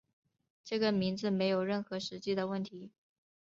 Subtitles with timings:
[0.63, 2.89] 这个名字没有任何实际的原因。